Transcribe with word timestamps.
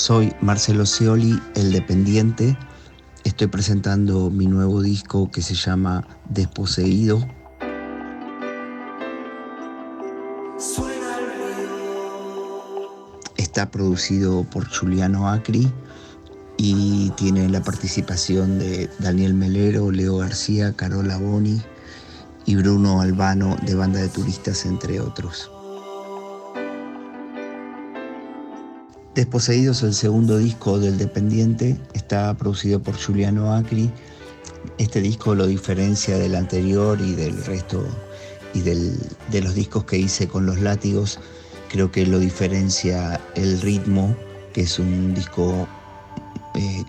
Soy 0.00 0.34
Marcelo 0.40 0.86
Scioli, 0.86 1.38
el 1.56 1.72
dependiente. 1.72 2.56
Estoy 3.24 3.48
presentando 3.48 4.30
mi 4.30 4.46
nuevo 4.46 4.80
disco 4.80 5.30
que 5.30 5.42
se 5.42 5.54
llama 5.54 6.08
Desposeído. 6.30 7.22
Está 13.36 13.70
producido 13.70 14.44
por 14.44 14.66
Juliano 14.74 15.28
Acri 15.28 15.70
y 16.56 17.10
tiene 17.10 17.50
la 17.50 17.62
participación 17.62 18.58
de 18.58 18.88
Daniel 19.00 19.34
Melero, 19.34 19.90
Leo 19.90 20.16
García, 20.16 20.72
Carola 20.72 21.18
Boni 21.18 21.60
y 22.46 22.56
Bruno 22.56 23.02
Albano 23.02 23.54
de 23.66 23.74
Banda 23.74 24.00
de 24.00 24.08
Turistas, 24.08 24.64
entre 24.64 24.98
otros. 24.98 25.50
Desposeídos, 29.14 29.82
el 29.82 29.94
segundo 29.94 30.38
disco 30.38 30.78
del 30.78 30.96
Dependiente, 30.96 31.76
está 31.94 32.32
producido 32.36 32.80
por 32.80 32.96
Juliano 32.96 33.52
Acri. 33.52 33.90
Este 34.78 35.00
disco 35.00 35.34
lo 35.34 35.48
diferencia 35.48 36.16
del 36.16 36.36
anterior 36.36 37.00
y 37.00 37.14
del 37.16 37.44
resto 37.44 37.84
y 38.54 38.60
de 38.60 39.40
los 39.42 39.54
discos 39.56 39.84
que 39.84 39.98
hice 39.98 40.28
con 40.28 40.46
los 40.46 40.60
látigos. 40.60 41.18
Creo 41.70 41.90
que 41.90 42.06
lo 42.06 42.20
diferencia 42.20 43.20
el 43.34 43.60
ritmo, 43.60 44.14
que 44.52 44.60
es 44.60 44.78
un 44.78 45.12
disco 45.12 45.66
eh, 46.54 46.84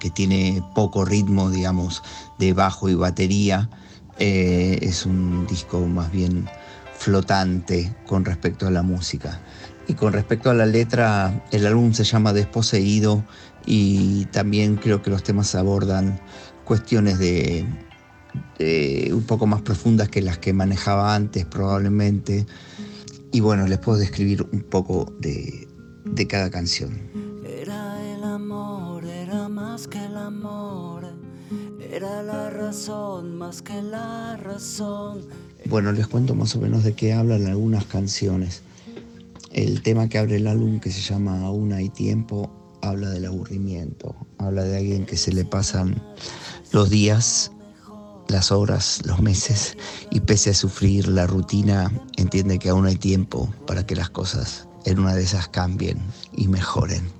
que, 0.00 0.10
tiene 0.10 0.62
poco 0.74 1.04
ritmo, 1.04 1.50
digamos, 1.50 2.02
de 2.38 2.54
bajo 2.54 2.88
y 2.88 2.94
batería. 2.94 3.68
Eh, 4.18 4.78
es 4.80 5.04
un 5.04 5.46
disco 5.46 5.80
más 5.80 6.10
bien 6.10 6.48
flotante 6.98 7.94
con 8.06 8.24
respecto 8.24 8.66
a 8.66 8.70
la 8.70 8.82
música. 8.82 9.42
Y 9.88 9.94
con 9.94 10.12
respecto 10.12 10.50
a 10.50 10.54
la 10.54 10.66
letra, 10.66 11.44
el 11.52 11.66
álbum 11.66 11.92
se 11.92 12.04
llama 12.04 12.32
Desposeído 12.32 13.24
y 13.66 14.24
también 14.26 14.76
creo 14.76 15.02
que 15.02 15.10
los 15.10 15.22
temas 15.22 15.54
abordan 15.54 16.20
cuestiones 16.64 17.18
de, 17.18 17.64
un 19.12 19.22
poco 19.24 19.46
más 19.46 19.62
profundas 19.62 20.08
que 20.08 20.22
las 20.22 20.38
que 20.38 20.52
manejaba 20.52 21.14
antes 21.14 21.44
probablemente. 21.44 22.46
Y 23.32 23.40
bueno, 23.40 23.66
les 23.68 23.78
puedo 23.78 23.98
describir 23.98 24.42
un 24.52 24.62
poco 24.62 25.12
de, 25.20 25.68
de 26.04 26.26
cada 26.26 26.50
canción. 26.50 26.98
Era 27.44 28.02
el 28.14 28.24
amor, 28.24 29.04
era 29.04 29.48
más 29.48 29.86
que 29.86 30.04
el 30.04 30.16
amor, 30.16 31.04
era 31.92 32.22
la 32.22 32.50
razón 32.50 33.36
más 33.36 33.62
que 33.62 33.80
la 33.82 34.36
razón. 34.36 35.22
Bueno, 35.66 35.92
les 35.92 36.06
cuento 36.08 36.34
más 36.34 36.54
o 36.56 36.60
menos 36.60 36.82
de 36.82 36.94
qué 36.94 37.12
hablan 37.12 37.46
algunas 37.46 37.84
canciones. 37.84 38.62
El 39.56 39.80
tema 39.80 40.06
que 40.06 40.18
abre 40.18 40.36
el 40.36 40.48
álbum, 40.48 40.80
que 40.80 40.92
se 40.92 41.00
llama 41.00 41.40
Aún 41.40 41.72
hay 41.72 41.88
tiempo, 41.88 42.52
habla 42.82 43.08
del 43.08 43.24
aburrimiento, 43.24 44.14
habla 44.36 44.64
de 44.64 44.76
alguien 44.76 45.06
que 45.06 45.16
se 45.16 45.32
le 45.32 45.46
pasan 45.46 46.02
los 46.72 46.90
días, 46.90 47.52
las 48.28 48.52
horas, 48.52 49.00
los 49.06 49.22
meses, 49.22 49.78
y 50.10 50.20
pese 50.20 50.50
a 50.50 50.54
sufrir 50.54 51.08
la 51.08 51.26
rutina, 51.26 51.90
entiende 52.18 52.58
que 52.58 52.68
aún 52.68 52.84
hay 52.84 52.96
tiempo 52.96 53.50
para 53.66 53.86
que 53.86 53.96
las 53.96 54.10
cosas 54.10 54.68
en 54.84 54.98
una 54.98 55.14
de 55.14 55.22
esas 55.22 55.48
cambien 55.48 56.02
y 56.36 56.48
mejoren. 56.48 57.10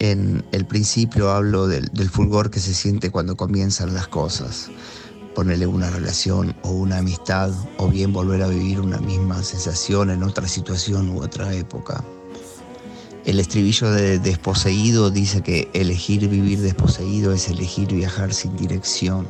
En 0.00 0.44
el 0.52 0.66
principio 0.66 1.30
hablo 1.30 1.68
del, 1.68 1.86
del 1.86 2.10
fulgor 2.10 2.50
que 2.50 2.60
se 2.60 2.74
siente 2.74 3.10
cuando 3.10 3.34
comienzan 3.34 3.94
las 3.94 4.08
cosas 4.08 4.70
ponerle 5.34 5.66
una 5.66 5.90
relación 5.90 6.54
o 6.62 6.70
una 6.70 6.98
amistad 6.98 7.52
o 7.76 7.88
bien 7.88 8.12
volver 8.12 8.42
a 8.42 8.48
vivir 8.48 8.80
una 8.80 8.98
misma 8.98 9.42
sensación 9.42 10.10
en 10.10 10.22
otra 10.22 10.48
situación 10.48 11.10
u 11.10 11.22
otra 11.22 11.52
época. 11.54 12.04
El 13.24 13.40
estribillo 13.40 13.90
de 13.90 14.18
Desposeído 14.18 15.10
dice 15.10 15.42
que 15.42 15.68
elegir 15.74 16.28
vivir 16.28 16.60
desposeído 16.60 17.32
es 17.32 17.48
elegir 17.48 17.92
viajar 17.92 18.32
sin 18.32 18.56
dirección, 18.56 19.26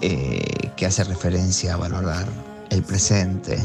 eh, 0.00 0.70
que 0.76 0.86
hace 0.86 1.02
referencia 1.04 1.74
a 1.74 1.76
valorar 1.76 2.28
el 2.70 2.82
presente. 2.82 3.58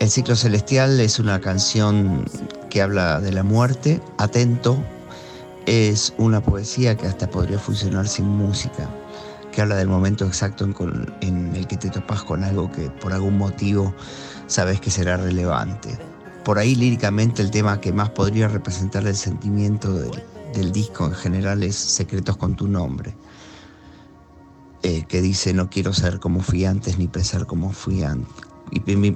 El 0.00 0.10
ciclo 0.10 0.36
celestial 0.36 0.98
es 1.00 1.18
una 1.18 1.40
canción 1.40 2.24
que 2.70 2.80
habla 2.80 3.20
de 3.20 3.32
la 3.32 3.42
muerte, 3.42 4.00
atento 4.18 4.82
es 5.66 6.14
una 6.16 6.40
poesía 6.40 6.96
que 6.96 7.06
hasta 7.06 7.28
podría 7.28 7.58
funcionar 7.58 8.06
sin 8.06 8.26
música, 8.26 8.88
que 9.52 9.62
habla 9.62 9.76
del 9.76 9.88
momento 9.88 10.24
exacto 10.24 10.64
en, 11.20 11.54
el 11.54 11.66
que 11.66 11.76
te 11.76 11.90
topas 11.90 12.22
con 12.22 12.44
algo 12.44 12.70
que 12.70 12.88
por 12.88 13.12
algún 13.12 13.36
motivo 13.36 13.92
sabes 14.46 14.80
que 14.80 14.90
será 14.90 15.16
relevante. 15.16 15.98
Por 16.44 16.58
ahí 16.58 16.76
líricamente 16.76 17.42
el 17.42 17.50
tema 17.50 17.80
que 17.80 17.92
más 17.92 18.10
podría 18.10 18.46
representar 18.46 19.06
el 19.06 19.16
sentimiento 19.16 19.92
del, 19.92 20.72
disco 20.72 21.04
en 21.04 21.12
general 21.12 21.62
es 21.62 21.76
Secretos 21.76 22.36
con 22.38 22.56
tu 22.56 22.66
nombre, 22.66 23.14
eh, 24.82 25.04
que 25.06 25.20
dice 25.20 25.52
no 25.52 25.68
quiero 25.68 25.92
ser 25.92 26.18
como 26.18 26.40
fui 26.40 26.64
antes 26.64 26.96
ni 26.96 27.08
pensar 27.08 27.44
como 27.44 27.72
fui 27.72 28.04
antes, 28.04 28.32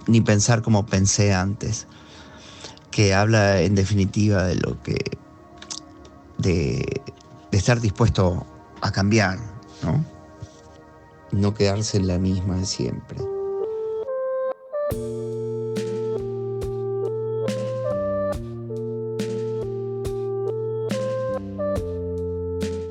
ni 0.07 0.21
pensar 0.21 0.61
como 0.61 0.85
pensé 0.85 1.33
antes, 1.33 1.87
que 2.91 3.15
habla 3.15 3.63
en 3.63 3.75
definitiva 3.75 4.45
de 4.45 4.57
lo 4.57 4.83
que 4.83 4.99
de, 6.41 7.03
estar 7.53 7.81
dispuesto 7.81 8.47
a 8.81 8.91
cambiar, 8.91 9.39
¿no? 9.83 10.05
No 11.33 11.55
quedarse 11.55 11.99
en 11.99 12.07
la 12.07 12.19
misma 12.19 12.57
de 12.57 12.67
siempre. 12.67 13.19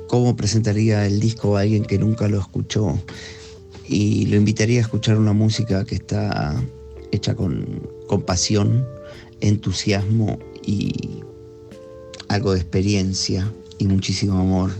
¿Cómo 0.07 0.35
presentaría 0.35 1.05
el 1.05 1.19
disco 1.19 1.57
a 1.57 1.61
alguien 1.61 1.85
que 1.85 1.97
nunca 1.97 2.27
lo 2.27 2.39
escuchó? 2.39 2.99
Y 3.85 4.25
lo 4.27 4.37
invitaría 4.37 4.79
a 4.79 4.81
escuchar 4.81 5.17
una 5.17 5.33
música 5.33 5.85
que 5.85 5.95
está 5.95 6.61
hecha 7.11 7.35
con, 7.35 7.87
con 8.07 8.21
pasión, 8.21 8.87
entusiasmo 9.41 10.39
y 10.63 11.08
algo 12.39 12.53
de 12.53 12.59
experiencia 12.59 13.51
y 13.79 13.87
muchísimo 13.87 14.39
amor. 14.39 14.71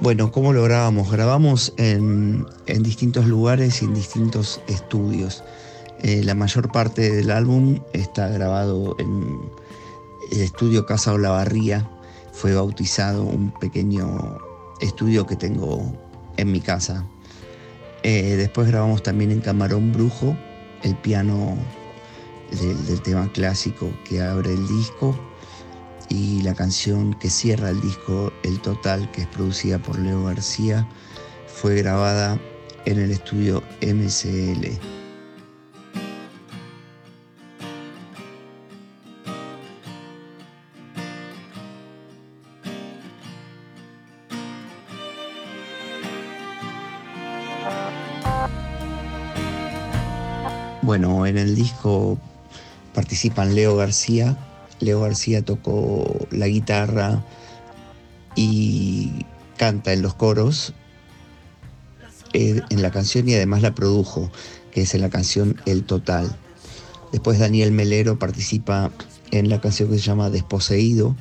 Bueno, 0.00 0.30
¿cómo 0.30 0.52
lo 0.52 0.62
grabamos? 0.62 1.10
Grabamos 1.10 1.74
en, 1.76 2.46
distintos 2.66 3.26
lugares 3.26 3.82
y 3.82 3.86
en 3.86 3.94
distintos 3.94 4.60
estudios. 4.68 5.42
Eh, 6.02 6.22
la 6.22 6.36
mayor 6.36 6.70
parte 6.70 7.10
del 7.10 7.32
álbum 7.32 7.80
está 7.92 8.28
grabado 8.28 8.94
en 9.00 9.40
el 10.30 10.40
estudio 10.40 10.86
Casa 10.86 11.12
Olavarría. 11.14 11.90
Fue 12.32 12.54
bautizado 12.54 13.24
un 13.24 13.52
pequeño 13.58 14.45
estudio 14.80 15.26
que 15.26 15.36
tengo 15.36 15.92
en 16.36 16.52
mi 16.52 16.60
casa. 16.60 17.04
Eh, 18.02 18.36
después 18.36 18.68
grabamos 18.68 19.02
también 19.02 19.30
en 19.30 19.40
Camarón 19.40 19.92
Brujo 19.92 20.36
el 20.82 20.94
piano 20.96 21.56
del, 22.50 23.00
tema 23.02 23.30
clásico 23.32 23.90
que 24.04 24.22
abre 24.22 24.52
el 24.52 24.66
disco 24.68 25.18
y 26.08 26.42
la 26.42 26.54
canción 26.54 27.14
que 27.14 27.30
cierra 27.30 27.70
el 27.70 27.80
disco, 27.80 28.32
El 28.44 28.60
Total, 28.60 29.10
que 29.10 29.22
es 29.22 29.26
producida 29.26 29.78
por 29.78 29.98
Leo 29.98 30.24
García, 30.24 30.86
fue 31.48 31.74
grabada 31.76 32.38
en 32.84 33.00
el 33.00 33.10
estudio 33.10 33.62
MCL. 33.82 34.95
Bueno, 50.86 51.26
en 51.26 51.36
el 51.36 51.56
disco 51.56 52.16
participan 52.94 53.56
Leo 53.56 53.74
García. 53.74 54.36
Leo 54.78 55.00
García 55.00 55.44
tocó 55.44 56.28
la 56.30 56.46
guitarra 56.46 57.24
y 58.36 59.26
canta 59.56 59.92
en 59.92 60.02
los 60.02 60.14
coros 60.14 60.74
eh, 62.34 62.62
en 62.70 62.82
la 62.82 62.92
canción 62.92 63.28
y 63.28 63.34
además 63.34 63.62
la 63.62 63.74
produjo, 63.74 64.30
que 64.70 64.82
es 64.82 64.94
en 64.94 65.00
la 65.00 65.10
canción 65.10 65.60
El 65.66 65.82
Total. 65.82 66.36
Después 67.10 67.40
Daniel 67.40 67.72
Melero 67.72 68.20
participa 68.20 68.92
en 69.32 69.48
la 69.48 69.60
canción 69.60 69.90
que 69.90 69.98
se 69.98 70.04
llama 70.04 70.30
Desposeído, 70.30 71.16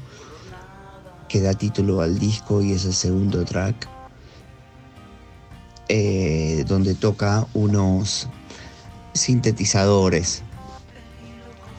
que 1.27 1.41
da 1.41 1.55
título 1.55 2.01
al 2.01 2.19
disco 2.19 2.61
y 2.61 2.73
es 2.73 2.85
el 2.85 2.93
segundo 2.93 3.43
track, 3.45 3.89
eh, 5.89 6.65
donde 6.67 6.93
toca 6.93 7.47
unos 7.55 8.29
sintetizadores, 9.15 10.43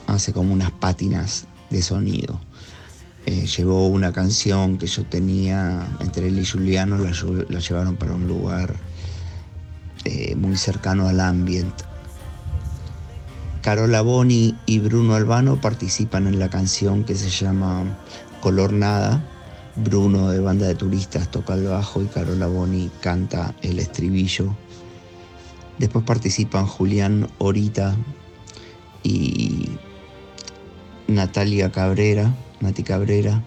hace 0.08 0.32
como 0.32 0.52
unas 0.52 0.72
pátinas 0.72 1.46
de 1.70 1.82
sonido. 1.82 2.40
eh, 3.26 3.46
llevó 3.46 3.88
una 3.88 4.12
canción 4.12 4.78
que 4.78 4.86
yo 4.86 5.04
tenía 5.04 5.86
entre 6.00 6.28
él 6.28 6.38
y 6.38 6.46
Juliano, 6.46 6.96
la, 6.96 7.10
la 7.48 7.58
llevaron 7.58 7.96
para 7.96 8.14
un 8.14 8.28
lugar 8.28 8.74
eh, 10.04 10.36
muy 10.36 10.56
cercano 10.56 11.08
al 11.08 11.20
ambiente. 11.20 11.84
Carola 13.62 14.00
Boni 14.02 14.56
y 14.64 14.78
Bruno 14.78 15.16
Albano 15.16 15.60
participan 15.60 16.28
en 16.28 16.38
la 16.38 16.48
canción 16.48 17.02
que 17.02 17.16
se 17.16 17.28
llama 17.28 17.82
Color 18.40 18.72
Nada. 18.72 19.24
Bruno 19.74 20.30
de 20.30 20.38
banda 20.38 20.66
de 20.68 20.76
turistas 20.76 21.28
toca 21.30 21.54
el 21.54 21.64
bajo 21.64 22.00
y 22.00 22.06
Carola 22.06 22.46
Boni 22.46 22.90
canta 23.00 23.54
el 23.62 23.80
estribillo. 23.80 24.54
Después 25.78 26.04
participan 26.04 26.66
Julián 26.66 27.28
Orita 27.38 27.96
y 29.02 29.68
Natalia 31.06 31.70
Cabrera, 31.70 32.34
Nati 32.60 32.82
Cabrera, 32.82 33.42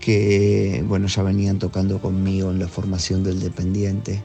que 0.00 0.82
bueno, 0.86 1.06
ya 1.08 1.22
venían 1.22 1.58
tocando 1.58 2.00
conmigo 2.00 2.50
en 2.50 2.58
la 2.58 2.68
formación 2.68 3.22
del 3.22 3.40
Dependiente. 3.40 4.22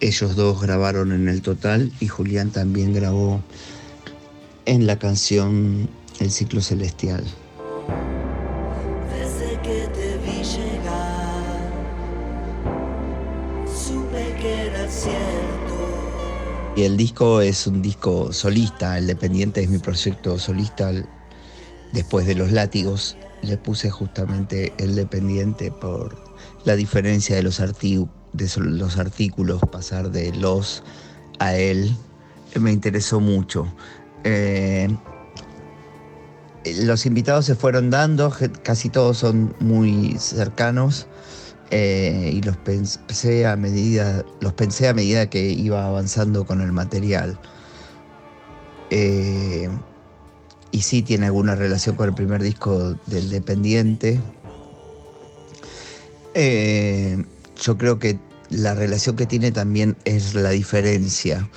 Ellos 0.00 0.36
dos 0.36 0.62
grabaron 0.62 1.12
en 1.12 1.28
el 1.28 1.42
total 1.42 1.92
y 2.00 2.06
Julián 2.06 2.50
también 2.50 2.94
grabó 2.94 3.42
en 4.64 4.86
la 4.86 4.98
canción 4.98 5.88
El 6.20 6.30
ciclo 6.30 6.62
celestial. 6.62 7.24
Desde 9.12 9.60
que 9.60 9.88
te 9.92 10.16
vi 10.24 10.42
llegar, 10.42 11.72
supe 13.66 14.36
que 14.40 14.66
era 14.68 14.88
cierto. 14.88 15.69
El 16.84 16.96
disco 16.96 17.42
es 17.42 17.66
un 17.66 17.82
disco 17.82 18.32
solista, 18.32 18.96
el 18.96 19.06
Dependiente 19.06 19.62
es 19.62 19.68
mi 19.68 19.76
proyecto 19.76 20.38
solista 20.38 20.90
después 21.92 22.26
de 22.26 22.34
los 22.34 22.52
látigos. 22.52 23.18
Le 23.42 23.58
puse 23.58 23.90
justamente 23.90 24.72
el 24.78 24.94
Dependiente 24.94 25.70
por 25.70 26.16
la 26.64 26.76
diferencia 26.76 27.36
de 27.36 27.42
los, 27.42 27.58
de 27.58 28.50
los 28.56 28.96
artículos, 28.96 29.60
pasar 29.70 30.10
de 30.10 30.32
los 30.32 30.82
a 31.38 31.54
él, 31.54 31.94
me 32.58 32.72
interesó 32.72 33.20
mucho. 33.20 33.70
Eh, 34.24 34.88
los 36.64 37.04
invitados 37.04 37.44
se 37.44 37.56
fueron 37.56 37.90
dando, 37.90 38.34
casi 38.62 38.88
todos 38.88 39.18
son 39.18 39.54
muy 39.60 40.16
cercanos 40.18 41.06
eh, 41.70 42.30
y 42.34 42.42
los 42.42 42.56
pensé 42.56 43.46
a 43.46 43.56
medida, 43.56 44.24
los 44.40 44.52
pensé 44.52 44.88
a 44.88 44.94
medida 44.94 45.30
que 45.30 45.50
iba 45.50 45.86
avanzando 45.86 46.44
con 46.44 46.60
el 46.60 46.72
material. 46.72 47.38
Eh, 48.90 49.68
y 50.72 50.82
sí 50.82 51.02
tiene 51.02 51.26
alguna 51.26 51.54
relación 51.54 51.96
con 51.96 52.08
el 52.08 52.14
primer 52.14 52.42
disco 52.42 52.96
del 53.06 53.30
Dependiente. 53.30 54.20
yo 56.34 57.76
creo 57.76 57.98
que 57.98 58.18
la 58.50 58.74
relación 58.74 59.16
que 59.16 59.26
tiene 59.26 59.52
también 59.52 59.96
es 60.04 60.34
la 60.34 60.50
diferencia, 60.50 61.48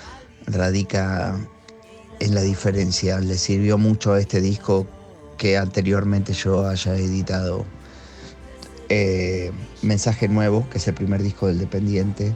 radica 0.46 1.36
en 2.20 2.36
la 2.36 2.42
diferencia. 2.42 3.20
Le 3.20 3.38
sirvió 3.38 3.78
mucho 3.78 4.14
a 4.14 4.20
este 4.20 4.42
disco 4.42 4.88
que 5.38 5.58
anteriormente 5.58 6.34
yo 6.34 6.68
haya 6.68 6.96
editado 6.96 7.66
eh, 8.96 9.52
Mensaje 9.82 10.28
Nuevo, 10.28 10.70
que 10.70 10.78
es 10.78 10.88
el 10.88 10.94
primer 10.94 11.24
disco 11.24 11.48
del 11.48 11.58
Dependiente. 11.58 12.32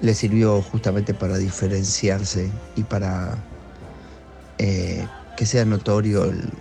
Le 0.00 0.14
sirvió 0.14 0.62
justamente 0.62 1.12
para 1.12 1.38
diferenciarse 1.38 2.52
y 2.76 2.84
para 2.84 3.36
eh, 4.58 5.04
que 5.36 5.44
sea 5.44 5.64
notorio 5.64 6.26
el, 6.26 6.52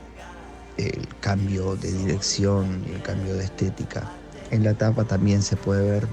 el 0.78 1.08
cambio 1.20 1.76
de 1.76 1.92
dirección 1.92 2.84
y 2.88 2.94
el 2.94 3.04
cambio 3.04 3.36
de 3.36 3.44
estética. 3.44 4.12
En 4.50 4.64
la 4.64 4.74
tapa 4.74 5.04
también 5.06 5.44
se 5.44 5.56
puede 5.56 5.88
ver 5.88 6.08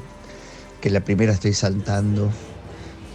que 0.82 0.88
en 0.88 0.94
la 0.94 1.00
primera 1.00 1.32
estoy 1.32 1.54
saltando 1.54 2.30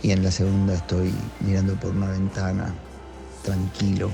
y 0.01 0.09
en 0.09 0.23
la 0.23 0.31
segunda 0.31 0.73
estoy 0.73 1.13
mirando 1.39 1.79
por 1.79 1.91
una 1.91 2.09
ventana 2.09 2.73
tranquilo. 3.43 4.09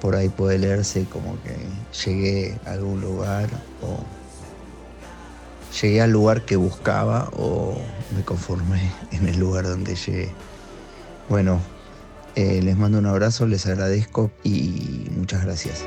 Por 0.00 0.14
ahí 0.14 0.28
puede 0.28 0.58
leerse 0.58 1.04
como 1.06 1.36
que 1.42 1.56
llegué 2.04 2.60
a 2.64 2.72
algún 2.74 3.00
lugar 3.00 3.48
llegué 5.80 6.00
al 6.00 6.10
lugar 6.10 6.44
que 6.44 6.56
buscaba 6.56 7.30
o 7.36 7.76
me 8.14 8.22
conformé 8.22 8.90
en 9.12 9.28
el 9.28 9.38
lugar 9.38 9.64
donde 9.64 9.94
llegué. 9.94 10.32
Bueno, 11.28 11.60
eh, 12.34 12.60
les 12.62 12.76
mando 12.76 12.98
un 12.98 13.06
abrazo, 13.06 13.46
les 13.46 13.66
agradezco 13.66 14.30
y 14.42 15.08
muchas 15.16 15.44
gracias. 15.44 15.84